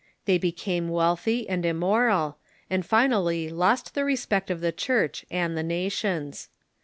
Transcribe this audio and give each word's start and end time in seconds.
They 0.25 0.39
became 0.39 0.89
wealthy 0.89 1.47
and 1.47 1.63
immoral, 1.63 2.39
and 2.71 2.83
finally 2.83 3.49
lost 3.49 3.93
the 3.93 4.03
respect 4.03 4.49
of 4.49 4.59
the 4.59 4.71
Church 4.71 5.25
and 5.29 5.55
the 5.55 5.61
nations. 5.61 6.49